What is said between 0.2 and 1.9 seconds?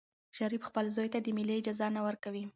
شریف خپل زوی ته د مېلې اجازه